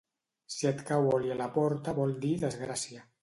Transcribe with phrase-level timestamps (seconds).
[0.53, 3.05] Si et cau oli a la porta vol dir desgràcia.